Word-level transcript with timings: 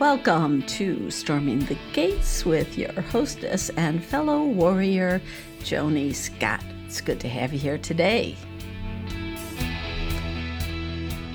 Welcome 0.00 0.62
to 0.62 1.10
Storming 1.10 1.58
the 1.66 1.76
Gates 1.92 2.46
with 2.46 2.78
your 2.78 3.02
hostess 3.02 3.68
and 3.76 4.02
fellow 4.02 4.46
warrior, 4.46 5.20
Joni 5.58 6.14
Scott. 6.14 6.64
It's 6.86 7.02
good 7.02 7.20
to 7.20 7.28
have 7.28 7.52
you 7.52 7.58
here 7.58 7.76
today. 7.76 8.34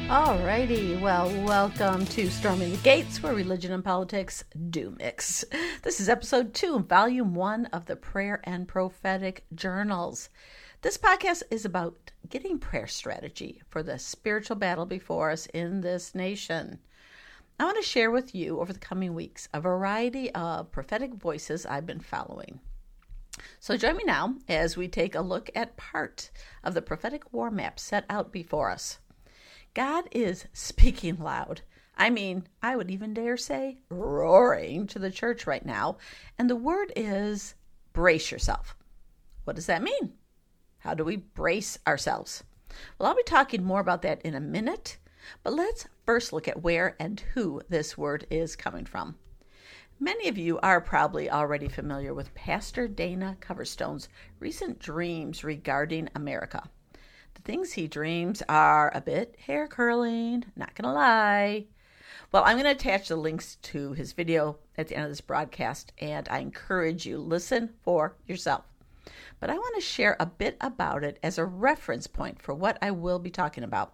Alrighty, 0.08 1.00
well, 1.00 1.30
welcome 1.44 2.08
to 2.08 2.28
Storming 2.32 2.72
the 2.72 2.78
Gates, 2.78 3.22
where 3.22 3.36
religion 3.36 3.72
and 3.72 3.84
politics 3.84 4.44
do 4.72 4.96
mix. 4.98 5.46
This 5.84 6.00
is 6.00 6.10
episode 6.10 6.56
two, 6.56 6.80
volume 6.80 7.36
one 7.36 7.68
of 7.68 7.86
the 7.86 7.96
Prayer 7.96 8.42
and 8.46 8.68
Prophetic 8.68 9.46
Journals. 9.54 10.32
This 10.82 10.98
podcast 10.98 11.44
is 11.52 11.66
about 11.66 12.14
getting 12.28 12.58
prayer 12.58 12.88
strategy 12.88 13.62
for 13.70 13.84
the 13.84 14.00
spiritual 14.00 14.56
battle 14.56 14.88
before 14.88 15.30
us 15.30 15.46
in 15.54 15.82
this 15.82 16.16
nation. 16.16 16.80
I 17.58 17.64
want 17.64 17.78
to 17.78 17.84
share 17.84 18.12
with 18.12 18.36
you 18.36 18.60
over 18.60 18.74
the 18.74 18.80
coming 18.80 19.14
weeks 19.14 19.48
a 19.54 19.62
variety 19.62 20.30
of 20.32 20.72
prophetic 20.72 21.14
voices 21.14 21.66
I've 21.66 21.86
been 21.86 22.02
following. 22.02 22.60
So 23.60 23.78
join 23.78 23.96
me 23.96 24.04
now 24.06 24.36
as 24.50 24.76
we 24.76 24.90
take 24.90 25.16
a 25.16 25.22
look 25.22 25.50
at 25.56 25.78
part 25.78 26.32
of 26.64 26.74
the 26.74 26.82
prophetic 26.82 27.32
war 27.32 27.50
map 27.50 27.80
set 27.80 28.04
out 28.10 28.34
before 28.34 28.72
us. 28.72 29.00
God 29.74 30.06
is 30.12 30.46
speaking 30.52 31.18
loud. 31.18 31.62
I 31.98 32.10
mean, 32.10 32.48
I 32.62 32.76
would 32.76 32.92
even 32.92 33.14
dare 33.14 33.38
say 33.38 33.78
roaring 33.90 34.86
to 34.88 35.00
the 35.00 35.12
church 35.12 35.48
right 35.48 35.66
now. 35.66 35.98
And 36.38 36.50
the 36.50 36.58
word 36.58 36.92
is 36.96 37.56
brace 37.94 38.32
yourself. 38.32 38.76
What 39.46 39.56
does 39.56 39.68
that 39.68 39.82
mean? 39.84 40.14
How 40.80 40.94
do 40.94 41.06
we 41.06 41.16
brace 41.16 41.78
ourselves? 41.88 42.44
Well, 43.00 43.08
I'll 43.08 43.16
be 43.16 43.24
talking 43.24 43.64
more 43.64 43.80
about 43.80 44.02
that 44.02 44.22
in 44.24 44.36
a 44.36 44.42
minute, 44.42 44.98
but 45.44 45.54
let's 45.54 45.88
first 46.06 46.32
look 46.34 46.48
at 46.48 46.62
where 46.62 46.96
and 47.00 47.20
who 47.34 47.62
this 47.70 47.98
word 47.98 48.26
is 48.30 48.56
coming 48.56 48.86
from. 48.86 49.16
Many 50.00 50.28
of 50.28 50.38
you 50.38 50.60
are 50.60 50.82
probably 50.82 51.30
already 51.30 51.68
familiar 51.68 52.14
with 52.14 52.36
Pastor 52.36 52.88
Dana 52.88 53.38
Coverstone's 53.40 54.10
recent 54.40 54.80
dreams 54.80 55.44
regarding 55.44 56.10
America. 56.16 56.70
The 57.34 57.42
things 57.42 57.74
he 57.74 57.88
dreams 57.88 58.44
are 58.50 58.92
a 58.94 59.02
bit 59.02 59.36
hair 59.40 59.68
curling, 59.68 60.46
not 60.56 60.76
gonna 60.76 60.94
lie. 60.94 61.66
Well, 62.32 62.44
I'm 62.46 62.56
going 62.58 62.66
to 62.66 62.72
attach 62.72 63.08
the 63.08 63.16
links 63.16 63.56
to 63.58 63.94
his 63.94 64.14
video 64.14 64.58
at 64.78 64.88
the 64.88 64.96
end 64.96 65.06
of 65.06 65.12
this 65.12 65.22
broadcast, 65.22 65.94
and 66.00 66.28
I 66.30 66.40
encourage 66.40 67.06
you 67.06 67.18
listen 67.18 67.74
for 67.84 68.16
yourself 68.26 68.66
but 69.40 69.50
I 69.50 69.56
want 69.56 69.76
to 69.76 69.82
share 69.82 70.16
a 70.20 70.26
bit 70.26 70.58
about 70.62 71.04
it 71.04 71.20
as 71.22 71.38
a 71.38 71.46
reference 71.46 72.08
point 72.08 72.42
for 72.42 72.54
what 72.54 72.78
I 72.82 72.92
will 72.92 73.20
be 73.20 73.30
talking 73.30 73.64
about. 73.64 73.94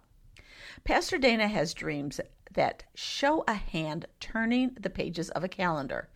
Pastor 0.84 1.18
Dana 1.18 1.48
has 1.48 1.74
dreams 1.74 2.20
that 2.52 2.84
show 2.94 3.44
a 3.48 3.54
hand 3.54 4.06
turning 4.20 4.76
the 4.78 4.90
pages 4.90 5.30
of 5.30 5.44
a 5.44 5.48
calendar. 5.48 6.08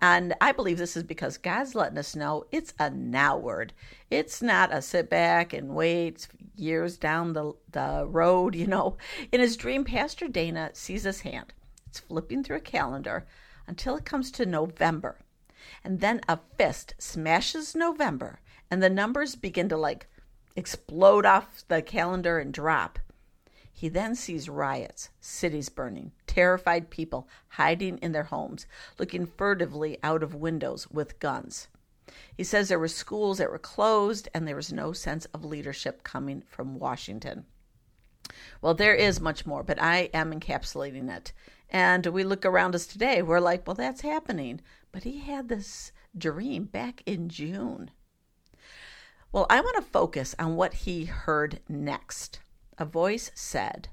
And 0.00 0.34
I 0.40 0.52
believe 0.52 0.78
this 0.78 0.96
is 0.96 1.02
because 1.02 1.36
God's 1.38 1.74
letting 1.74 1.98
us 1.98 2.16
know 2.16 2.46
it's 2.50 2.74
a 2.78 2.90
now 2.90 3.36
word. 3.36 3.72
It's 4.10 4.40
not 4.40 4.72
a 4.72 4.80
sit 4.80 5.10
back 5.10 5.52
and 5.52 5.74
wait 5.74 6.28
years 6.56 6.96
down 6.96 7.32
the, 7.32 7.52
the 7.70 8.06
road, 8.08 8.54
you 8.54 8.66
know. 8.66 8.96
In 9.32 9.40
his 9.40 9.56
dream, 9.56 9.84
Pastor 9.84 10.28
Dana 10.28 10.70
sees 10.72 11.04
his 11.04 11.20
hand. 11.20 11.52
It's 11.86 12.00
flipping 12.00 12.44
through 12.44 12.58
a 12.58 12.60
calendar 12.60 13.26
until 13.66 13.96
it 13.96 14.04
comes 14.04 14.30
to 14.32 14.46
November. 14.46 15.18
And 15.84 16.00
then 16.00 16.20
a 16.28 16.38
fist 16.56 16.94
smashes 16.98 17.74
November 17.74 18.40
and 18.70 18.82
the 18.82 18.90
numbers 18.90 19.34
begin 19.34 19.68
to 19.68 19.76
like 19.76 20.06
explode 20.56 21.26
off 21.26 21.64
the 21.68 21.82
calendar 21.82 22.38
and 22.38 22.52
drop. 22.52 22.98
He 23.78 23.88
then 23.88 24.16
sees 24.16 24.48
riots, 24.48 25.10
cities 25.20 25.68
burning, 25.68 26.10
terrified 26.26 26.90
people 26.90 27.28
hiding 27.50 27.98
in 27.98 28.10
their 28.10 28.24
homes, 28.24 28.66
looking 28.98 29.24
furtively 29.24 29.98
out 30.02 30.24
of 30.24 30.34
windows 30.34 30.90
with 30.90 31.20
guns. 31.20 31.68
He 32.36 32.42
says 32.42 32.68
there 32.68 32.80
were 32.80 32.88
schools 32.88 33.38
that 33.38 33.52
were 33.52 33.58
closed 33.60 34.28
and 34.34 34.48
there 34.48 34.56
was 34.56 34.72
no 34.72 34.92
sense 34.92 35.26
of 35.26 35.44
leadership 35.44 36.02
coming 36.02 36.42
from 36.42 36.80
Washington. 36.80 37.46
Well, 38.60 38.74
there 38.74 38.96
is 38.96 39.20
much 39.20 39.46
more, 39.46 39.62
but 39.62 39.80
I 39.80 40.10
am 40.12 40.32
encapsulating 40.32 41.08
it. 41.08 41.32
And 41.70 42.04
we 42.06 42.24
look 42.24 42.44
around 42.44 42.74
us 42.74 42.84
today, 42.84 43.22
we're 43.22 43.38
like, 43.38 43.64
well, 43.64 43.76
that's 43.76 44.00
happening. 44.00 44.60
But 44.90 45.04
he 45.04 45.20
had 45.20 45.48
this 45.48 45.92
dream 46.16 46.64
back 46.64 47.04
in 47.06 47.28
June. 47.28 47.92
Well, 49.30 49.46
I 49.48 49.60
want 49.60 49.76
to 49.76 49.88
focus 49.88 50.34
on 50.36 50.56
what 50.56 50.74
he 50.74 51.04
heard 51.04 51.60
next. 51.68 52.40
A 52.80 52.84
voice 52.84 53.32
said, 53.34 53.88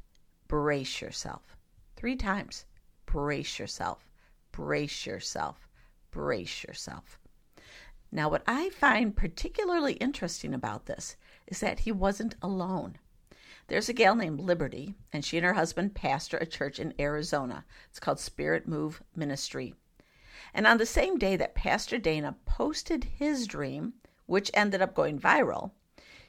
Brace 0.48 1.02
yourself. 1.02 1.58
Three 1.96 2.16
times. 2.16 2.66
Brace 3.08 3.58
yourself. 3.58 4.08
Brace 4.52 5.08
yourself. 5.08 5.68
Brace 6.12 6.64
yourself. 6.64 7.18
Now, 8.12 8.30
what 8.30 8.44
I 8.46 8.70
find 8.70 9.18
particularly 9.18 9.94
interesting 9.94 10.54
about 10.54 10.86
this 10.86 11.18
is 11.48 11.62
that 11.62 11.80
he 11.80 11.92
wasn't 11.92 12.36
alone. 12.44 13.00
There's 13.68 13.90
a 13.90 13.94
gal 13.94 14.14
named 14.16 14.40
Liberty, 14.40 14.94
and 15.12 15.26
she 15.26 15.38
and 15.38 15.46
her 15.46 15.54
husband 15.54 15.96
pastor 15.96 16.38
a 16.38 16.46
church 16.46 16.80
in 16.80 16.94
Arizona. 17.00 17.66
It's 17.90 18.00
called 18.00 18.20
Spirit 18.20 18.68
Move 18.68 19.02
Ministry. 19.16 19.74
And 20.54 20.68
on 20.68 20.78
the 20.78 20.86
same 20.86 21.18
day 21.18 21.36
that 21.38 21.56
Pastor 21.56 21.98
Dana 21.98 22.36
posted 22.46 23.04
his 23.04 23.48
dream, 23.48 23.96
which 24.28 24.52
ended 24.54 24.84
up 24.84 24.94
going 24.94 25.20
viral, 25.20 25.72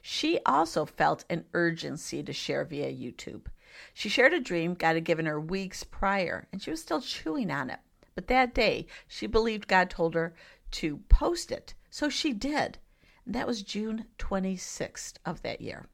she 0.01 0.39
also 0.45 0.85
felt 0.85 1.25
an 1.29 1.45
urgency 1.53 2.23
to 2.23 2.33
share 2.33 2.63
via 2.63 2.91
YouTube. 2.91 3.47
She 3.93 4.09
shared 4.09 4.33
a 4.33 4.39
dream 4.39 4.73
God 4.73 4.95
had 4.95 5.03
given 5.03 5.25
her 5.25 5.39
weeks 5.39 5.83
prior, 5.83 6.47
and 6.51 6.61
she 6.61 6.71
was 6.71 6.81
still 6.81 7.01
chewing 7.01 7.51
on 7.51 7.69
it. 7.69 7.79
But 8.15 8.27
that 8.27 8.53
day, 8.53 8.87
she 9.07 9.27
believed 9.27 9.67
God 9.67 9.89
told 9.89 10.15
her 10.15 10.33
to 10.71 10.97
post 11.09 11.51
it, 11.51 11.73
so 11.89 12.09
she 12.09 12.33
did. 12.33 12.79
And 13.25 13.35
that 13.35 13.47
was 13.47 13.61
June 13.61 14.05
26th 14.17 15.15
of 15.25 15.41
that 15.43 15.61
year. 15.61 15.87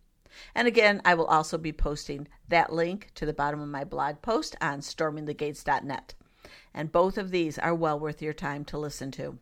And 0.56 0.68
again, 0.68 1.02
I 1.06 1.14
will 1.16 1.26
also 1.26 1.58
be 1.58 1.74
posting 1.74 2.28
that 2.48 2.72
link 2.72 3.12
to 3.16 3.26
the 3.26 3.34
bottom 3.34 3.60
of 3.60 3.70
my 3.70 3.84
blog 3.84 4.22
post 4.22 4.56
on 4.62 4.80
stormingthegates.net. 4.80 6.14
And 6.74 6.92
both 6.92 7.18
of 7.18 7.32
these 7.32 7.60
are 7.60 7.76
well 7.76 8.00
worth 8.00 8.22
your 8.22 8.34
time 8.34 8.66
to 8.66 8.78
listen 8.78 9.12
to. 9.12 9.40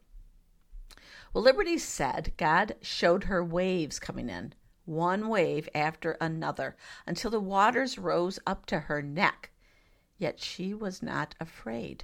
Well, 1.34 1.44
Liberty 1.44 1.78
said 1.78 2.34
God 2.36 2.75
showed 2.81 3.25
her 3.25 3.44
waves 3.44 4.00
coming 4.00 4.30
in, 4.30 4.53
one 4.86 5.30
wave 5.30 5.69
after 5.74 6.18
another, 6.19 6.75
until 7.08 7.31
the 7.31 7.40
waters 7.40 7.97
rose 7.97 8.40
up 8.46 8.66
to 8.66 8.81
her 8.81 9.02
neck. 9.02 9.52
Yet 10.18 10.42
she 10.42 10.74
was 10.74 11.02
not 11.02 11.36
afraid. 11.40 12.03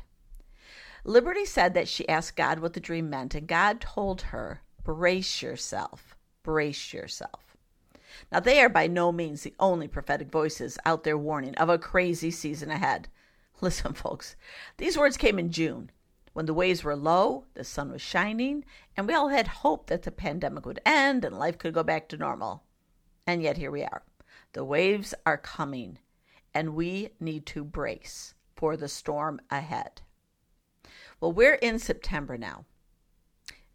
Liberty 1.03 1.45
said 1.45 1.73
that 1.73 1.87
she 1.87 2.07
asked 2.07 2.37
God 2.37 2.59
what 2.59 2.73
the 2.73 2.79
dream 2.79 3.09
meant, 3.09 3.35
and 3.35 3.47
God 3.47 3.81
told 3.81 4.21
her, 4.23 4.61
Brace 4.83 5.41
yourself, 5.41 6.15
brace 6.43 6.93
yourself. 6.93 7.57
Now, 8.31 8.39
they 8.39 8.61
are 8.61 8.69
by 8.69 8.87
no 8.87 9.11
means 9.11 9.43
the 9.43 9.53
only 9.59 9.87
prophetic 9.87 10.29
voices 10.31 10.77
out 10.85 11.03
there 11.03 11.17
warning 11.17 11.55
of 11.55 11.69
a 11.69 11.77
crazy 11.77 12.31
season 12.31 12.71
ahead. 12.71 13.09
Listen, 13.61 13.93
folks, 13.93 14.35
these 14.77 14.97
words 14.97 15.17
came 15.17 15.37
in 15.37 15.51
June, 15.51 15.91
when 16.37 16.45
the 16.45 16.53
waves 16.53 16.83
were 16.83 16.95
low, 16.95 17.45
the 17.55 17.63
sun 17.63 17.91
was 17.91 17.99
shining, 17.99 18.63
and 18.95 19.07
we 19.07 19.13
all 19.15 19.29
had 19.29 19.47
hope 19.47 19.87
that 19.87 20.03
the 20.03 20.11
pandemic 20.11 20.67
would 20.67 20.79
end 20.85 21.25
and 21.25 21.39
life 21.39 21.57
could 21.57 21.73
go 21.73 21.81
back 21.81 22.07
to 22.07 22.15
normal. 22.15 22.61
And 23.25 23.41
yet 23.41 23.57
here 23.57 23.71
we 23.71 23.81
are. 23.81 24.03
The 24.53 24.63
waves 24.63 25.15
are 25.25 25.39
coming, 25.39 25.97
and 26.53 26.75
we 26.75 27.09
need 27.19 27.47
to 27.47 27.63
brace 27.63 28.35
for 28.55 28.77
the 28.77 28.87
storm 28.87 29.41
ahead. 29.49 30.01
Well, 31.19 31.31
we're 31.31 31.55
in 31.55 31.79
September 31.79 32.37
now. 32.37 32.65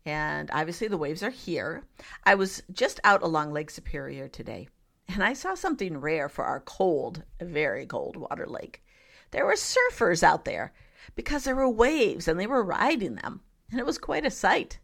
And 0.06 0.48
obviously, 0.52 0.86
the 0.86 0.96
waves 0.96 1.24
are 1.24 1.30
here. 1.30 1.82
I 2.22 2.36
was 2.36 2.62
just 2.72 3.00
out 3.02 3.24
along 3.24 3.52
Lake 3.52 3.70
Superior 3.70 4.28
today, 4.28 4.68
and 5.08 5.24
I 5.24 5.32
saw 5.32 5.56
something 5.56 5.98
rare 5.98 6.28
for 6.28 6.44
our 6.44 6.60
cold, 6.60 7.24
very 7.40 7.86
cold 7.86 8.14
water 8.14 8.46
lake. 8.46 8.84
There 9.32 9.46
were 9.46 9.54
surfers 9.54 10.22
out 10.22 10.44
there 10.44 10.72
because 11.14 11.44
there 11.44 11.56
were 11.56 11.68
waves 11.68 12.28
and 12.28 12.38
they 12.38 12.46
were 12.46 12.62
riding 12.62 13.16
them, 13.16 13.40
and 13.70 13.80
it 13.80 13.86
was 13.86 13.98
quite 13.98 14.24
a 14.24 14.30
sight. 14.30 14.78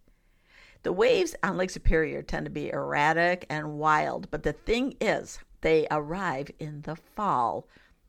The 0.82 0.92
waves 0.92 1.34
on 1.42 1.56
Lake 1.56 1.70
Superior 1.70 2.22
tend 2.22 2.46
to 2.46 2.50
be 2.50 2.70
erratic 2.70 3.46
and 3.50 3.78
wild, 3.78 4.30
but 4.30 4.42
the 4.42 4.52
thing 4.52 4.96
is, 5.00 5.40
they 5.60 5.86
arrive 5.90 6.50
in 6.58 6.82
the 6.82 6.96
fall. 6.96 7.66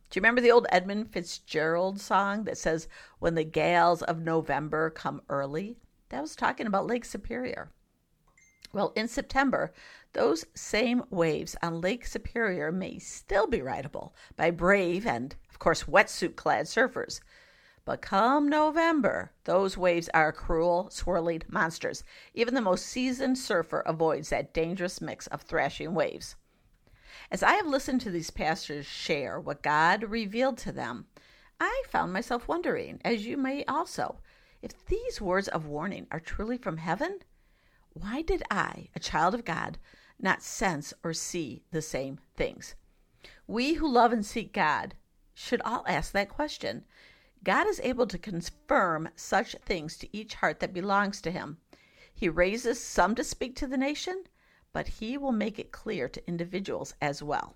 Do 0.09 0.17
you 0.17 0.21
remember 0.21 0.41
the 0.41 0.51
old 0.51 0.67
Edmund 0.71 1.11
Fitzgerald 1.11 1.99
song 1.99 2.43
that 2.45 2.57
says, 2.57 2.87
When 3.19 3.35
the 3.35 3.43
gales 3.43 4.01
of 4.01 4.21
November 4.21 4.89
come 4.89 5.21
early? 5.29 5.77
That 6.09 6.21
was 6.21 6.35
talking 6.35 6.67
about 6.67 6.87
Lake 6.87 7.05
Superior. 7.05 7.71
Well, 8.71 8.93
in 8.95 9.07
September, 9.07 9.73
those 10.13 10.45
same 10.53 11.03
waves 11.09 11.55
on 11.61 11.81
Lake 11.81 12.05
Superior 12.05 12.71
may 12.71 12.99
still 12.99 13.47
be 13.47 13.61
rideable 13.61 14.13
by 14.35 14.51
brave 14.51 15.07
and, 15.07 15.35
of 15.49 15.57
course, 15.57 15.83
wetsuit 15.83 16.35
clad 16.35 16.65
surfers. 16.65 17.19
But 17.89 18.03
come 18.03 18.47
November, 18.47 19.31
those 19.45 19.75
waves 19.75 20.11
are 20.13 20.31
cruel, 20.31 20.91
swirling 20.91 21.41
monsters. 21.47 22.03
Even 22.35 22.53
the 22.53 22.61
most 22.61 22.85
seasoned 22.85 23.39
surfer 23.39 23.79
avoids 23.79 24.29
that 24.29 24.53
dangerous 24.53 25.01
mix 25.01 25.25
of 25.25 25.41
thrashing 25.41 25.95
waves. 25.95 26.35
As 27.31 27.41
I 27.41 27.53
have 27.53 27.65
listened 27.65 28.01
to 28.01 28.11
these 28.11 28.29
pastors 28.29 28.85
share 28.85 29.39
what 29.39 29.63
God 29.63 30.03
revealed 30.03 30.59
to 30.59 30.71
them, 30.71 31.07
I 31.59 31.81
found 31.87 32.13
myself 32.13 32.47
wondering, 32.47 33.01
as 33.03 33.25
you 33.25 33.37
may 33.37 33.65
also, 33.65 34.19
if 34.61 34.85
these 34.85 35.19
words 35.19 35.47
of 35.47 35.65
warning 35.65 36.05
are 36.11 36.19
truly 36.19 36.59
from 36.59 36.77
heaven. 36.77 37.21
Why 37.93 38.21
did 38.21 38.43
I, 38.51 38.89
a 38.95 38.99
child 38.99 39.33
of 39.33 39.45
God, 39.45 39.79
not 40.19 40.43
sense 40.43 40.93
or 41.03 41.13
see 41.13 41.63
the 41.71 41.81
same 41.81 42.19
things? 42.37 42.75
We 43.47 43.73
who 43.73 43.91
love 43.91 44.13
and 44.13 44.23
seek 44.23 44.53
God 44.53 44.93
should 45.33 45.63
all 45.63 45.83
ask 45.87 46.11
that 46.11 46.29
question. 46.29 46.85
God 47.43 47.67
is 47.67 47.79
able 47.83 48.07
to 48.07 48.17
confirm 48.17 49.09
such 49.15 49.55
things 49.63 49.97
to 49.97 50.15
each 50.15 50.35
heart 50.35 50.59
that 50.59 50.73
belongs 50.73 51.21
to 51.21 51.31
Him. 51.31 51.57
He 52.13 52.27
raises 52.27 52.83
some 52.83 53.15
to 53.15 53.23
speak 53.23 53.55
to 53.57 53.67
the 53.67 53.77
nation, 53.77 54.25
but 54.73 54.87
He 54.87 55.17
will 55.17 55.31
make 55.31 55.57
it 55.57 55.71
clear 55.71 56.09
to 56.09 56.27
individuals 56.27 56.93
as 57.01 57.23
well. 57.23 57.55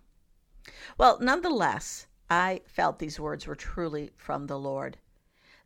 Well, 0.97 1.19
nonetheless, 1.19 2.07
I 2.29 2.61
felt 2.65 2.99
these 2.99 3.19
words 3.19 3.45
were 3.45 3.55
truly 3.55 4.11
from 4.15 4.47
the 4.47 4.57
Lord. 4.57 4.97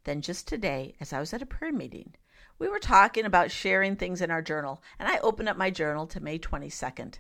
Then, 0.04 0.22
just 0.22 0.48
today, 0.48 0.96
as 1.00 1.14
I 1.14 1.20
was 1.20 1.34
at 1.34 1.42
a 1.44 1.46
prayer 1.46 1.72
meeting, 1.72 2.16
we 2.58 2.68
were 2.68 2.80
talking 2.80 3.26
about 3.26 3.52
sharing 3.52 3.96
things 3.96 4.22
in 4.22 4.32
our 4.32 4.42
journal, 4.42 4.82
and 4.98 5.08
I 5.08 5.20
opened 5.20 5.50
up 5.50 5.58
my 5.58 5.70
journal 5.70 6.08
to 6.08 6.20
May 6.20 6.40
22nd. 6.40 7.20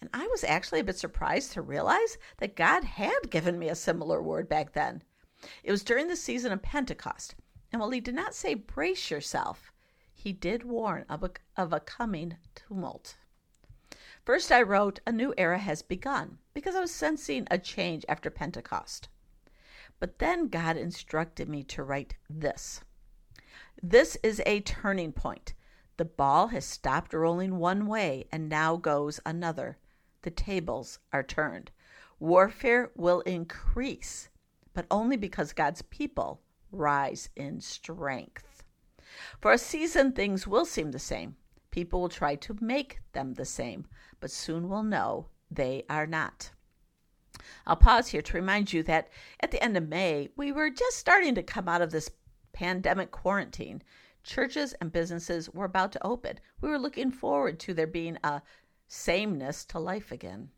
And 0.00 0.10
I 0.12 0.26
was 0.26 0.44
actually 0.44 0.80
a 0.80 0.84
bit 0.84 0.98
surprised 0.98 1.52
to 1.52 1.62
realize 1.62 2.18
that 2.38 2.56
God 2.56 2.84
had 2.84 3.30
given 3.30 3.58
me 3.58 3.68
a 3.68 3.74
similar 3.74 4.22
word 4.22 4.48
back 4.48 4.72
then. 4.72 5.02
It 5.62 5.70
was 5.70 5.84
during 5.84 6.08
the 6.08 6.16
season 6.16 6.52
of 6.52 6.62
Pentecost, 6.62 7.34
and 7.72 7.80
while 7.80 7.90
he 7.90 8.00
did 8.00 8.14
not 8.14 8.34
say 8.34 8.54
brace 8.54 9.10
yourself, 9.10 9.72
he 10.12 10.32
did 10.32 10.64
warn 10.64 11.04
of 11.08 11.22
a, 11.22 11.30
of 11.56 11.72
a 11.72 11.80
coming 11.80 12.36
tumult. 12.54 13.16
First, 14.24 14.52
I 14.52 14.62
wrote, 14.62 15.00
A 15.06 15.12
new 15.12 15.34
era 15.38 15.58
has 15.58 15.82
begun, 15.82 16.38
because 16.54 16.74
I 16.74 16.80
was 16.80 16.90
sensing 16.90 17.46
a 17.50 17.58
change 17.58 18.04
after 18.08 18.30
Pentecost. 18.30 19.08
But 19.98 20.18
then 20.18 20.48
God 20.48 20.78
instructed 20.78 21.48
me 21.48 21.62
to 21.64 21.82
write 21.82 22.16
this 22.28 22.80
This 23.82 24.16
is 24.22 24.42
a 24.46 24.60
turning 24.60 25.12
point. 25.12 25.52
The 25.98 26.06
ball 26.06 26.46
has 26.46 26.64
stopped 26.64 27.12
rolling 27.12 27.58
one 27.58 27.86
way 27.86 28.26
and 28.32 28.48
now 28.48 28.76
goes 28.76 29.20
another. 29.26 29.76
The 30.22 30.30
tables 30.30 30.98
are 31.12 31.22
turned. 31.22 31.70
Warfare 32.18 32.90
will 32.94 33.20
increase, 33.20 34.29
but 34.80 34.86
only 34.90 35.18
because 35.18 35.52
God's 35.52 35.82
people 35.82 36.40
rise 36.72 37.28
in 37.36 37.60
strength. 37.60 38.64
For 39.38 39.52
a 39.52 39.58
season, 39.58 40.12
things 40.12 40.46
will 40.46 40.64
seem 40.64 40.90
the 40.90 40.98
same. 40.98 41.36
People 41.70 42.00
will 42.00 42.08
try 42.08 42.34
to 42.36 42.56
make 42.62 43.00
them 43.12 43.34
the 43.34 43.44
same, 43.44 43.84
but 44.20 44.30
soon 44.30 44.70
will 44.70 44.82
know 44.82 45.26
they 45.50 45.84
are 45.90 46.06
not. 46.06 46.52
I'll 47.66 47.76
pause 47.76 48.08
here 48.08 48.22
to 48.22 48.36
remind 48.38 48.72
you 48.72 48.82
that 48.84 49.10
at 49.40 49.50
the 49.50 49.62
end 49.62 49.76
of 49.76 49.86
May, 49.86 50.30
we 50.34 50.50
were 50.50 50.70
just 50.70 50.96
starting 50.96 51.34
to 51.34 51.42
come 51.42 51.68
out 51.68 51.82
of 51.82 51.90
this 51.90 52.10
pandemic 52.54 53.10
quarantine. 53.10 53.82
Churches 54.24 54.72
and 54.80 54.90
businesses 54.90 55.50
were 55.50 55.66
about 55.66 55.92
to 55.92 56.06
open. 56.06 56.40
We 56.62 56.70
were 56.70 56.78
looking 56.78 57.10
forward 57.10 57.60
to 57.60 57.74
there 57.74 57.86
being 57.86 58.16
a 58.24 58.40
sameness 58.88 59.66
to 59.66 59.78
life 59.78 60.10
again. 60.10 60.48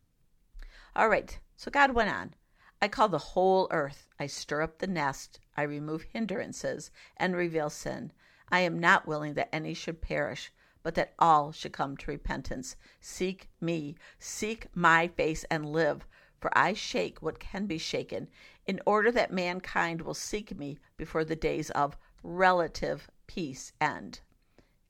All 0.95 1.09
right, 1.09 1.37
so 1.57 1.73
God 1.73 1.91
went 1.97 2.11
on. 2.11 2.35
I 2.83 2.89
call 2.89 3.09
the 3.09 3.19
whole 3.19 3.69
earth. 3.71 4.09
I 4.19 4.27
stir 4.27 4.61
up 4.61 4.79
the 4.79 4.89
nest. 4.89 5.39
I 5.57 5.63
remove 5.63 6.03
hindrances 6.03 6.91
and 7.17 7.37
reveal 7.37 7.71
sin. 7.71 8.13
I 8.49 8.59
am 8.59 8.81
not 8.81 9.07
willing 9.07 9.35
that 9.35 9.55
any 9.55 9.73
should 9.73 10.03
perish, 10.03 10.53
but 10.83 10.97
that 10.97 11.15
all 11.17 11.53
should 11.53 11.73
come 11.73 11.97
to 11.99 12.11
repentance. 12.11 12.75
Seek 13.01 13.49
me, 13.61 13.95
seek 14.19 14.67
my 14.75 15.07
face, 15.07 15.45
and 15.45 15.65
live, 15.65 16.09
for 16.41 16.51
I 16.59 16.73
shake 16.73 17.23
what 17.23 17.39
can 17.39 17.67
be 17.67 17.79
shaken, 17.79 18.27
in 18.67 18.81
order 18.85 19.13
that 19.13 19.33
mankind 19.33 20.03
will 20.03 20.13
seek 20.13 20.59
me 20.59 20.81
before 20.97 21.25
the 21.25 21.37
days 21.37 21.71
of 21.71 21.97
relative 22.25 23.09
peace 23.29 23.73
end. 23.81 24.23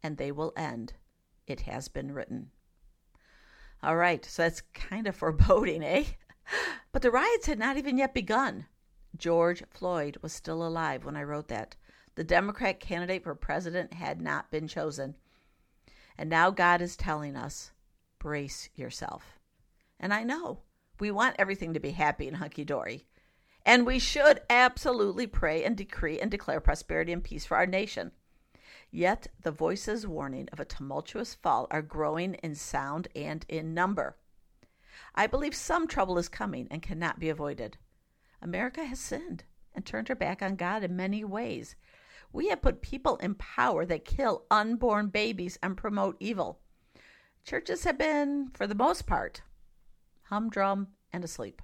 And 0.02 0.16
they 0.16 0.32
will 0.32 0.54
end. 0.56 0.94
It 1.46 1.60
has 1.60 1.88
been 1.88 2.12
written. 2.12 2.52
All 3.82 3.96
right, 3.96 4.24
so 4.24 4.44
that's 4.44 4.62
kind 4.72 5.06
of 5.06 5.16
foreboding, 5.22 5.82
eh? 5.82 6.04
But 6.92 7.02
the 7.02 7.10
riots 7.10 7.46
had 7.46 7.58
not 7.58 7.76
even 7.76 7.96
yet 7.98 8.14
begun. 8.14 8.66
George 9.16 9.62
Floyd 9.70 10.18
was 10.22 10.32
still 10.32 10.66
alive 10.66 11.04
when 11.04 11.16
I 11.16 11.22
wrote 11.22 11.48
that. 11.48 11.76
The 12.14 12.24
Democrat 12.24 12.80
candidate 12.80 13.24
for 13.24 13.34
president 13.34 13.94
had 13.94 14.20
not 14.20 14.50
been 14.50 14.68
chosen. 14.68 15.14
And 16.18 16.28
now 16.28 16.50
God 16.50 16.82
is 16.82 16.96
telling 16.96 17.36
us 17.36 17.72
brace 18.18 18.68
yourself. 18.74 19.38
And 19.98 20.12
I 20.12 20.22
know 20.22 20.60
we 20.98 21.10
want 21.10 21.36
everything 21.38 21.74
to 21.74 21.80
be 21.80 21.92
happy 21.92 22.28
and 22.28 22.36
hunky 22.36 22.64
dory. 22.64 23.06
And 23.64 23.86
we 23.86 23.98
should 23.98 24.40
absolutely 24.50 25.26
pray 25.26 25.64
and 25.64 25.76
decree 25.76 26.20
and 26.20 26.30
declare 26.30 26.60
prosperity 26.60 27.12
and 27.12 27.24
peace 27.24 27.46
for 27.46 27.56
our 27.56 27.66
nation. 27.66 28.12
Yet 28.90 29.28
the 29.40 29.50
voices 29.52 30.06
warning 30.06 30.48
of 30.52 30.60
a 30.60 30.64
tumultuous 30.64 31.34
fall 31.34 31.66
are 31.70 31.82
growing 31.82 32.34
in 32.34 32.54
sound 32.54 33.08
and 33.14 33.46
in 33.48 33.72
number. 33.72 34.16
I 35.14 35.26
believe 35.26 35.54
some 35.54 35.86
trouble 35.86 36.18
is 36.18 36.28
coming 36.28 36.68
and 36.70 36.82
cannot 36.82 37.18
be 37.18 37.28
avoided. 37.28 37.78
America 38.40 38.84
has 38.84 38.98
sinned 38.98 39.44
and 39.74 39.86
turned 39.86 40.08
her 40.08 40.14
back 40.14 40.42
on 40.42 40.56
God 40.56 40.82
in 40.82 40.96
many 40.96 41.24
ways. 41.24 41.76
We 42.32 42.48
have 42.48 42.62
put 42.62 42.82
people 42.82 43.16
in 43.16 43.34
power 43.34 43.84
that 43.86 44.04
kill 44.04 44.44
unborn 44.50 45.08
babies 45.08 45.58
and 45.62 45.76
promote 45.76 46.16
evil. 46.18 46.60
Churches 47.44 47.84
have 47.84 47.98
been, 47.98 48.50
for 48.54 48.66
the 48.66 48.74
most 48.74 49.06
part, 49.06 49.42
humdrum 50.24 50.88
and 51.12 51.24
asleep. 51.24 51.60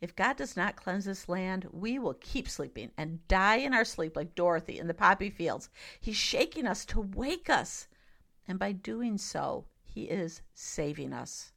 If 0.00 0.16
God 0.16 0.36
does 0.36 0.56
not 0.56 0.76
cleanse 0.76 1.04
this 1.04 1.28
land, 1.28 1.66
we 1.72 1.98
will 1.98 2.14
keep 2.14 2.48
sleeping 2.48 2.90
and 2.96 3.26
die 3.28 3.56
in 3.56 3.74
our 3.74 3.84
sleep 3.84 4.16
like 4.16 4.34
Dorothy 4.34 4.78
in 4.78 4.86
the 4.86 4.94
poppy 4.94 5.30
fields. 5.30 5.68
He's 6.00 6.16
shaking 6.16 6.66
us 6.66 6.84
to 6.86 7.00
wake 7.00 7.50
us, 7.50 7.88
and 8.46 8.58
by 8.58 8.72
doing 8.72 9.18
so, 9.18 9.66
He 9.82 10.04
is 10.04 10.42
saving 10.54 11.12
us. 11.12 11.52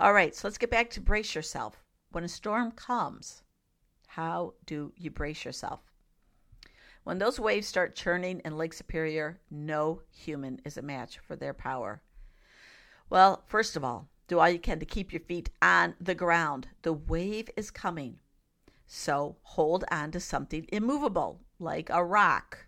All 0.00 0.12
right, 0.12 0.32
so 0.32 0.46
let's 0.46 0.58
get 0.58 0.70
back 0.70 0.90
to 0.90 1.00
brace 1.00 1.34
yourself. 1.34 1.82
When 2.12 2.22
a 2.22 2.28
storm 2.28 2.70
comes, 2.70 3.42
how 4.06 4.54
do 4.64 4.92
you 4.96 5.10
brace 5.10 5.44
yourself? 5.44 5.80
When 7.02 7.18
those 7.18 7.40
waves 7.40 7.66
start 7.66 7.96
churning 7.96 8.40
in 8.44 8.56
Lake 8.56 8.74
Superior, 8.74 9.40
no 9.50 10.02
human 10.08 10.60
is 10.64 10.76
a 10.76 10.82
match 10.82 11.18
for 11.18 11.34
their 11.34 11.52
power. 11.52 12.00
Well, 13.10 13.42
first 13.48 13.74
of 13.74 13.82
all, 13.82 14.08
do 14.28 14.38
all 14.38 14.48
you 14.48 14.60
can 14.60 14.78
to 14.78 14.86
keep 14.86 15.12
your 15.12 15.22
feet 15.22 15.50
on 15.60 15.96
the 16.00 16.14
ground. 16.14 16.68
The 16.82 16.92
wave 16.92 17.50
is 17.56 17.72
coming. 17.72 18.20
So 18.86 19.36
hold 19.42 19.84
on 19.90 20.12
to 20.12 20.20
something 20.20 20.64
immovable, 20.68 21.40
like 21.58 21.90
a 21.90 22.04
rock. 22.04 22.66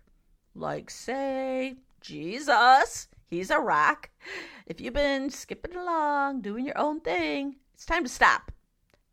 Like, 0.53 0.89
say, 0.89 1.77
Jesus. 2.01 3.07
He's 3.31 3.49
a 3.49 3.59
rock. 3.59 4.09
If 4.65 4.81
you've 4.81 4.93
been 4.93 5.29
skipping 5.29 5.77
along, 5.77 6.41
doing 6.41 6.65
your 6.65 6.77
own 6.77 6.99
thing, 6.99 7.55
it's 7.73 7.85
time 7.85 8.03
to 8.03 8.09
stop. 8.09 8.51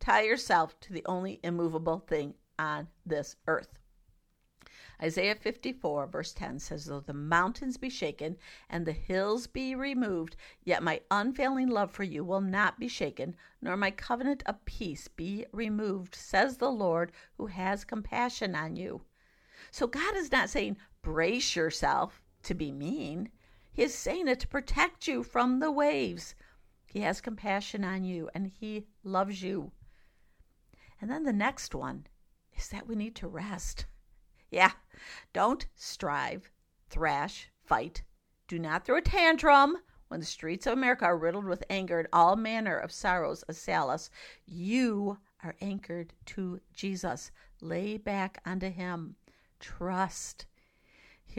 Tie 0.01 0.23
yourself 0.23 0.79
to 0.81 0.93
the 0.93 1.05
only 1.07 1.39
immovable 1.45 2.01
thing 2.01 2.35
on 2.59 2.89
this 3.07 3.37
earth. 3.47 3.79
Isaiah 5.01 5.37
54, 5.37 6.09
verse 6.09 6.33
10 6.33 6.59
says, 6.59 6.87
Though 6.87 6.99
the 6.99 7.15
mountains 7.15 7.77
be 7.77 7.89
shaken 7.89 8.37
and 8.69 8.85
the 8.85 8.91
hills 8.93 9.47
be 9.47 9.77
removed, 9.77 10.35
yet 10.65 10.83
my 10.83 11.01
unfailing 11.13 11.69
love 11.69 11.93
for 11.93 12.03
you 12.03 12.25
will 12.25 12.41
not 12.41 12.81
be 12.81 12.89
shaken, 12.89 13.37
nor 13.63 13.77
my 13.77 13.93
covenant 13.93 14.43
of 14.47 14.65
peace 14.65 15.07
be 15.07 15.47
removed, 15.53 16.17
says 16.17 16.57
the 16.57 16.73
Lord 16.73 17.13
who 17.37 17.47
has 17.47 17.85
compassion 17.85 18.57
on 18.57 18.75
you. 18.75 19.03
So 19.71 19.87
God 19.87 20.17
is 20.17 20.33
not 20.33 20.51
saying, 20.51 20.77
brace 21.03 21.55
yourself 21.55 22.21
to 22.43 22.55
be 22.55 22.73
mean. 22.73 23.31
He 23.78 23.85
is 23.85 23.94
saying 23.94 24.26
it 24.26 24.40
to 24.40 24.49
protect 24.49 25.06
you 25.06 25.23
from 25.23 25.61
the 25.61 25.70
waves. 25.70 26.35
He 26.85 27.02
has 27.02 27.20
compassion 27.20 27.85
on 27.85 28.02
you 28.02 28.28
and 28.35 28.49
he 28.49 28.88
loves 29.04 29.40
you. 29.40 29.70
And 31.00 31.08
then 31.08 31.23
the 31.23 31.32
next 31.32 31.76
one 31.76 32.08
is 32.56 32.70
that 32.70 32.88
we 32.88 32.97
need 32.97 33.14
to 33.14 33.28
rest. 33.28 33.87
Yeah, 34.50 34.73
don't 35.32 35.64
strive, 35.76 36.50
thrash, 36.90 37.50
fight. 37.62 38.02
Do 38.49 38.58
not 38.58 38.85
throw 38.85 38.97
a 38.97 39.00
tantrum 39.00 39.76
when 40.08 40.18
the 40.18 40.26
streets 40.26 40.66
of 40.66 40.73
America 40.73 41.04
are 41.04 41.16
riddled 41.16 41.44
with 41.44 41.62
anger 41.70 42.00
and 42.00 42.08
all 42.12 42.35
manner 42.35 42.76
of 42.76 42.90
sorrows 42.90 43.44
assail 43.49 43.90
us. 43.90 44.11
You 44.44 45.18
are 45.44 45.54
anchored 45.61 46.14
to 46.35 46.61
Jesus. 46.75 47.30
Lay 47.61 47.97
back 47.97 48.40
unto 48.44 48.70
Him. 48.70 49.14
Trust. 49.61 50.47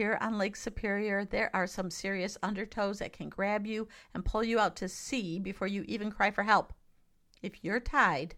Here 0.00 0.16
on 0.22 0.38
Lake 0.38 0.56
Superior, 0.56 1.26
there 1.26 1.50
are 1.52 1.66
some 1.66 1.90
serious 1.90 2.38
undertows 2.42 3.00
that 3.00 3.12
can 3.12 3.28
grab 3.28 3.66
you 3.66 3.86
and 4.14 4.24
pull 4.24 4.42
you 4.42 4.58
out 4.58 4.74
to 4.76 4.88
sea 4.88 5.38
before 5.38 5.66
you 5.66 5.84
even 5.86 6.10
cry 6.10 6.30
for 6.30 6.42
help. 6.42 6.72
If 7.42 7.62
you're 7.62 7.80
tied 7.80 8.34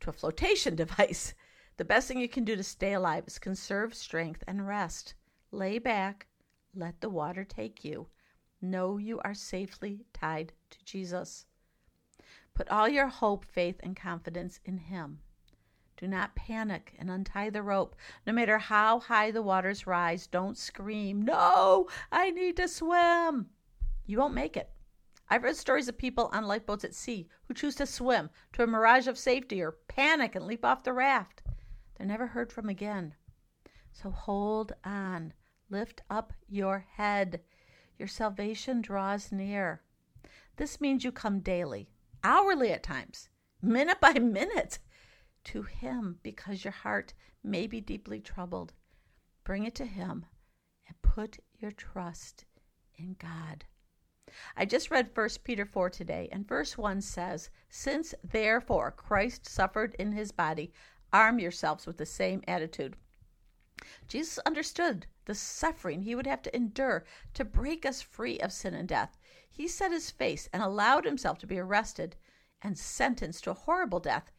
to 0.00 0.10
a 0.10 0.12
flotation 0.12 0.74
device, 0.76 1.32
the 1.78 1.86
best 1.86 2.06
thing 2.06 2.18
you 2.18 2.28
can 2.28 2.44
do 2.44 2.54
to 2.54 2.62
stay 2.62 2.92
alive 2.92 3.24
is 3.26 3.38
conserve 3.38 3.94
strength 3.94 4.44
and 4.46 4.68
rest. 4.68 5.14
Lay 5.50 5.78
back, 5.78 6.26
let 6.74 7.00
the 7.00 7.08
water 7.08 7.44
take 7.44 7.82
you. 7.82 8.08
Know 8.60 8.98
you 8.98 9.20
are 9.20 9.32
safely 9.32 10.04
tied 10.12 10.52
to 10.68 10.84
Jesus. 10.84 11.46
Put 12.52 12.68
all 12.68 12.90
your 12.90 13.08
hope, 13.08 13.46
faith, 13.46 13.80
and 13.82 13.96
confidence 13.96 14.60
in 14.66 14.76
Him. 14.76 15.20
Do 16.00 16.08
not 16.08 16.34
panic 16.34 16.94
and 16.98 17.10
untie 17.10 17.50
the 17.50 17.62
rope. 17.62 17.94
No 18.26 18.32
matter 18.32 18.56
how 18.56 19.00
high 19.00 19.30
the 19.30 19.42
waters 19.42 19.86
rise, 19.86 20.26
don't 20.26 20.56
scream, 20.56 21.20
No, 21.20 21.90
I 22.10 22.30
need 22.30 22.56
to 22.56 22.68
swim. 22.68 23.50
You 24.06 24.16
won't 24.16 24.32
make 24.32 24.56
it. 24.56 24.70
I've 25.28 25.42
read 25.42 25.56
stories 25.56 25.88
of 25.88 25.98
people 25.98 26.30
on 26.32 26.46
lifeboats 26.46 26.84
at 26.84 26.94
sea 26.94 27.28
who 27.44 27.52
choose 27.52 27.74
to 27.74 27.86
swim 27.86 28.30
to 28.54 28.62
a 28.62 28.66
mirage 28.66 29.08
of 29.08 29.18
safety 29.18 29.60
or 29.60 29.76
panic 29.88 30.34
and 30.34 30.46
leap 30.46 30.64
off 30.64 30.84
the 30.84 30.94
raft. 30.94 31.42
They're 31.98 32.06
never 32.06 32.28
heard 32.28 32.50
from 32.50 32.70
again. 32.70 33.14
So 33.92 34.10
hold 34.10 34.72
on. 34.82 35.34
Lift 35.68 36.00
up 36.08 36.32
your 36.48 36.86
head. 36.94 37.42
Your 37.98 38.08
salvation 38.08 38.80
draws 38.80 39.30
near. 39.30 39.82
This 40.56 40.80
means 40.80 41.04
you 41.04 41.12
come 41.12 41.40
daily, 41.40 41.90
hourly 42.24 42.72
at 42.72 42.82
times, 42.82 43.28
minute 43.60 44.00
by 44.00 44.12
minute, 44.18 44.78
to 45.44 45.62
Him 45.62 46.18
because 46.22 46.64
your 46.64 46.72
heart 46.72 47.14
may 47.42 47.66
be 47.66 47.80
deeply 47.80 48.20
troubled. 48.20 48.72
Bring 49.44 49.64
it 49.64 49.74
to 49.76 49.86
Him 49.86 50.26
and 50.86 51.00
put 51.02 51.38
your 51.58 51.72
trust 51.72 52.44
in 52.96 53.16
God. 53.18 53.64
I 54.56 54.64
just 54.64 54.90
read 54.90 55.10
1 55.12 55.28
Peter 55.42 55.64
4 55.64 55.90
today, 55.90 56.28
and 56.30 56.46
verse 56.46 56.78
1 56.78 57.00
says, 57.00 57.50
Since 57.68 58.14
therefore 58.22 58.92
Christ 58.92 59.48
suffered 59.48 59.96
in 59.98 60.12
his 60.12 60.30
body, 60.30 60.72
arm 61.12 61.40
yourselves 61.40 61.86
with 61.86 61.96
the 61.96 62.06
same 62.06 62.42
attitude. 62.46 62.96
Jesus 64.06 64.38
understood 64.40 65.06
the 65.24 65.34
suffering 65.34 66.02
he 66.02 66.14
would 66.14 66.26
have 66.26 66.42
to 66.42 66.54
endure 66.54 67.04
to 67.34 67.44
break 67.44 67.84
us 67.84 68.02
free 68.02 68.38
of 68.38 68.52
sin 68.52 68.74
and 68.74 68.88
death. 68.88 69.18
He 69.48 69.66
set 69.66 69.90
his 69.90 70.10
face 70.10 70.48
and 70.52 70.62
allowed 70.62 71.04
himself 71.04 71.38
to 71.38 71.46
be 71.46 71.58
arrested 71.58 72.14
and 72.62 72.78
sentenced 72.78 73.44
to 73.44 73.50
a 73.50 73.54
horrible 73.54 74.00
death. 74.00 74.30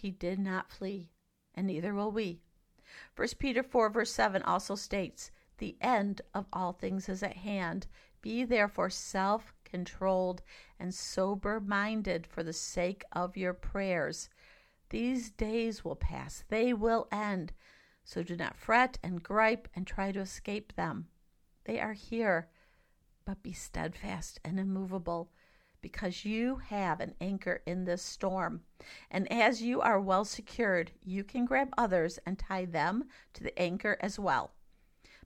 He 0.00 0.12
did 0.12 0.38
not 0.38 0.70
flee, 0.70 1.10
and 1.56 1.66
neither 1.66 1.92
will 1.92 2.12
we. 2.12 2.40
1 3.16 3.28
Peter 3.36 3.64
4, 3.64 3.90
verse 3.90 4.12
7 4.12 4.42
also 4.42 4.76
states, 4.76 5.32
The 5.58 5.76
end 5.80 6.22
of 6.32 6.46
all 6.52 6.72
things 6.72 7.08
is 7.08 7.20
at 7.24 7.38
hand. 7.38 7.88
Be 8.22 8.44
therefore 8.44 8.90
self 8.90 9.52
controlled 9.64 10.42
and 10.78 10.94
sober 10.94 11.58
minded 11.58 12.28
for 12.28 12.44
the 12.44 12.52
sake 12.52 13.02
of 13.10 13.36
your 13.36 13.52
prayers. 13.52 14.28
These 14.90 15.30
days 15.30 15.84
will 15.84 15.96
pass, 15.96 16.44
they 16.48 16.72
will 16.72 17.08
end. 17.10 17.52
So 18.04 18.22
do 18.22 18.36
not 18.36 18.56
fret 18.56 18.98
and 19.02 19.20
gripe 19.20 19.68
and 19.74 19.84
try 19.84 20.12
to 20.12 20.20
escape 20.20 20.76
them. 20.76 21.08
They 21.64 21.80
are 21.80 21.92
here, 21.92 22.48
but 23.24 23.42
be 23.42 23.52
steadfast 23.52 24.38
and 24.44 24.60
immovable 24.60 25.32
because 25.80 26.24
you 26.24 26.56
have 26.68 27.00
an 27.00 27.14
anchor 27.20 27.62
in 27.66 27.84
this 27.84 28.02
storm. 28.02 28.62
And 29.10 29.30
as 29.32 29.62
you 29.62 29.80
are 29.80 30.00
well 30.00 30.24
secured, 30.24 30.92
you 31.02 31.24
can 31.24 31.44
grab 31.44 31.68
others 31.76 32.18
and 32.26 32.38
tie 32.38 32.64
them 32.64 33.04
to 33.34 33.42
the 33.42 33.58
anchor 33.58 33.96
as 34.00 34.18
well. 34.18 34.52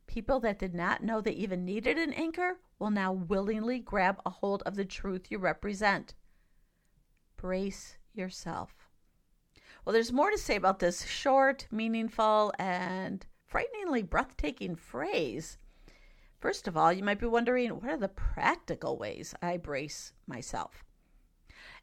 People 0.07 0.41
that 0.41 0.59
did 0.59 0.75
not 0.75 1.03
know 1.03 1.21
they 1.21 1.33
even 1.33 1.65
needed 1.65 1.97
an 1.97 2.13
anchor 2.13 2.59
will 2.79 2.91
now 2.91 3.13
willingly 3.13 3.79
grab 3.79 4.21
a 4.27 4.31
hold 4.31 4.63
of 4.65 4.75
the 4.75 4.85
truth 4.85 5.31
you 5.31 5.39
represent. 5.39 6.15
Brace 7.37 7.97
yourself. 8.13 8.89
Well, 9.85 9.93
there's 9.93 10.13
more 10.13 10.31
to 10.31 10.39
say 10.39 10.57
about 10.57 10.79
this 10.79 11.05
short, 11.07 11.67
meaningful, 11.71 12.53
and 12.59 13.27
frighteningly 13.47 14.03
breathtaking 14.03 14.77
phrase. 14.77 15.59
First 16.43 16.67
of 16.67 16.77
all, 16.77 16.93
you 16.93 17.05
might 17.05 17.21
be 17.21 17.27
wondering 17.27 17.71
what 17.71 17.89
are 17.89 17.97
the 17.97 18.09
practical 18.09 18.99
ways 18.99 19.33
I 19.41 19.59
brace 19.59 20.13
myself? 20.27 20.83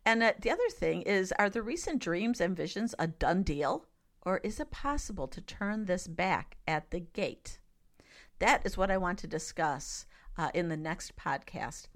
And 0.06 0.22
uh, 0.22 0.34
the 0.38 0.52
other 0.52 0.68
thing 0.70 1.02
is 1.04 1.34
are 1.40 1.50
the 1.50 1.62
recent 1.62 2.02
dreams 2.02 2.42
and 2.42 2.58
visions 2.58 2.94
a 3.00 3.08
done 3.08 3.44
deal? 3.44 3.86
Or 4.24 4.40
is 4.40 4.60
it 4.60 4.70
possible 4.70 5.30
to 5.30 5.40
turn 5.40 5.86
this 5.86 6.08
back 6.08 6.58
at 6.68 6.92
the 6.92 7.00
gate? 7.00 7.62
That 8.40 8.66
is 8.66 8.76
what 8.76 8.92
I 8.92 8.98
want 8.98 9.18
to 9.20 9.28
discuss 9.28 10.06
uh, 10.38 10.50
in 10.54 10.68
the 10.68 10.76
next 10.76 11.16
podcast. 11.16 11.88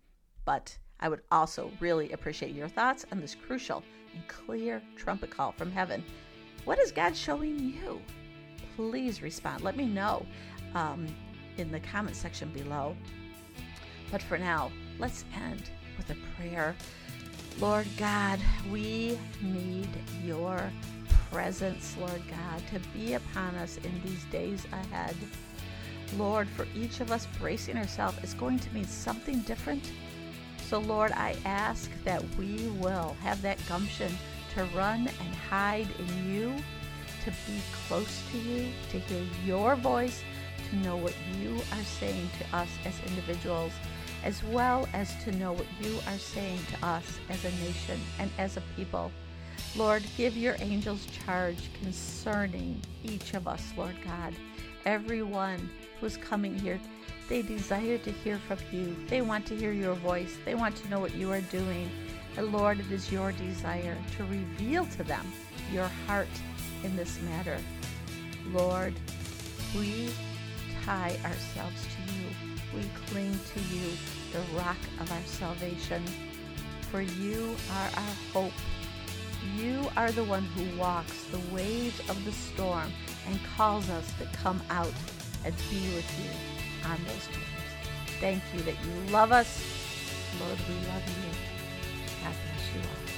But 0.45 0.77
I 1.01 1.09
would 1.09 1.23
also 1.33 1.69
really 1.81 2.13
appreciate 2.13 2.55
your 2.55 2.69
thoughts 2.69 3.05
on 3.11 3.19
this 3.19 3.35
crucial 3.35 3.83
and 4.13 4.25
clear 4.29 4.81
trumpet 4.95 5.31
call 5.31 5.51
from 5.51 5.69
heaven. 5.69 6.01
What 6.63 6.79
is 6.79 6.93
God 6.93 7.13
showing 7.13 7.59
you? 7.59 8.01
Please 8.77 9.21
respond. 9.21 9.65
Let 9.65 9.75
me 9.75 9.85
know 9.85 10.25
um, 10.75 11.07
in 11.57 11.71
the 11.71 11.79
comment 11.79 12.15
section 12.15 12.49
below. 12.49 12.95
But 14.11 14.21
for 14.21 14.37
now, 14.37 14.71
let's 14.99 15.25
end 15.35 15.69
with 15.97 16.09
a 16.09 16.15
prayer. 16.35 16.75
Lord 17.59 17.87
God, 17.97 18.39
we 18.71 19.17
need 19.41 19.89
your 20.23 20.71
presence, 21.31 21.95
Lord 21.99 22.21
God, 22.29 22.61
to 22.71 22.79
be 22.89 23.13
upon 23.13 23.55
us 23.55 23.77
in 23.77 24.01
these 24.03 24.23
days 24.25 24.65
ahead. 24.71 25.15
Lord, 26.17 26.47
for 26.47 26.67
each 26.75 26.99
of 26.99 27.11
us, 27.11 27.27
bracing 27.39 27.77
ourselves 27.77 28.17
is 28.23 28.33
going 28.33 28.59
to 28.59 28.73
mean 28.73 28.85
something 28.85 29.39
different. 29.39 29.91
So, 30.67 30.79
Lord, 30.79 31.11
I 31.11 31.35
ask 31.45 31.89
that 32.03 32.23
we 32.35 32.67
will 32.79 33.15
have 33.21 33.41
that 33.41 33.59
gumption 33.67 34.11
to 34.55 34.65
run 34.75 35.07
and 35.07 35.35
hide 35.49 35.87
in 35.99 36.31
you, 36.31 36.53
to 37.25 37.31
be 37.31 37.59
close 37.87 38.21
to 38.31 38.37
you, 38.37 38.67
to 38.91 38.99
hear 38.99 39.23
your 39.45 39.75
voice, 39.75 40.23
to 40.73 40.79
know 40.79 40.95
what 40.95 41.13
you 41.39 41.55
are 41.71 41.83
saying 41.83 42.29
to 42.39 42.57
us 42.57 42.69
as 42.85 42.93
individuals, 43.07 43.71
as 44.23 44.43
well 44.45 44.87
as 44.93 45.15
to 45.23 45.31
know 45.33 45.53
what 45.53 45.67
you 45.81 45.97
are 46.07 46.17
saying 46.17 46.59
to 46.71 46.85
us 46.85 47.19
as 47.29 47.43
a 47.45 47.51
nation 47.63 47.99
and 48.19 48.31
as 48.39 48.57
a 48.57 48.63
people. 48.75 49.11
Lord, 49.75 50.03
give 50.17 50.35
your 50.35 50.55
angels 50.59 51.05
charge 51.25 51.69
concerning 51.81 52.81
each 53.03 53.33
of 53.33 53.47
us, 53.47 53.73
Lord 53.77 53.95
God. 54.03 54.33
Everyone 54.85 55.69
who's 55.99 56.17
coming 56.17 56.57
here, 56.57 56.79
they 57.29 57.41
desire 57.41 57.97
to 57.99 58.11
hear 58.11 58.37
from 58.39 58.57
you. 58.71 58.95
They 59.07 59.21
want 59.21 59.45
to 59.47 59.55
hear 59.55 59.71
your 59.71 59.95
voice. 59.95 60.37
They 60.43 60.55
want 60.55 60.75
to 60.77 60.89
know 60.89 60.99
what 60.99 61.15
you 61.15 61.31
are 61.31 61.41
doing. 61.41 61.89
And 62.35 62.51
Lord, 62.51 62.79
it 62.79 62.91
is 62.91 63.11
your 63.11 63.31
desire 63.33 63.97
to 64.17 64.23
reveal 64.25 64.85
to 64.87 65.03
them 65.03 65.25
your 65.71 65.89
heart 66.07 66.27
in 66.83 66.95
this 66.95 67.21
matter. 67.21 67.57
Lord, 68.51 68.93
we 69.75 70.09
tie 70.85 71.17
ourselves 71.23 71.87
to 71.95 72.13
you. 72.13 72.27
We 72.73 72.89
cling 73.07 73.39
to 73.53 73.59
you, 73.75 73.91
the 74.31 74.57
rock 74.57 74.77
of 74.99 75.11
our 75.11 75.21
salvation. 75.25 76.03
For 76.91 77.01
you 77.01 77.55
are 77.71 77.89
our 77.95 78.15
hope. 78.33 78.53
You 79.57 79.85
are 79.97 80.11
the 80.11 80.23
one 80.23 80.43
who 80.43 80.79
walks 80.79 81.25
the 81.25 81.41
waves 81.53 81.99
of 82.09 82.23
the 82.25 82.31
storm 82.31 82.91
and 83.27 83.39
calls 83.57 83.89
us 83.89 84.11
to 84.19 84.25
come 84.37 84.61
out 84.69 84.93
and 85.45 85.53
be 85.69 85.81
with 85.95 86.19
you 86.19 86.89
on 86.89 86.97
those 87.05 87.27
waves. 87.27 88.19
Thank 88.19 88.41
you 88.53 88.61
that 88.61 88.75
you 88.85 89.11
love 89.11 89.31
us. 89.31 89.61
Lord, 90.39 90.57
we 90.67 90.75
love 90.87 91.07
you. 91.07 91.29
God 92.23 92.33
bless 92.33 92.73
you 92.73 92.81
all. 92.81 93.12